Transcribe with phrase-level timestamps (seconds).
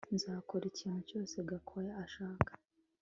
[0.15, 2.49] Nzakora ikintu cyose Gakwaya ashaka